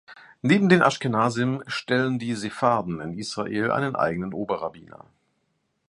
[0.41, 5.05] Neben den Aschkenasim stellen die Sepharden in Israel einen eigenen Oberrabbiner.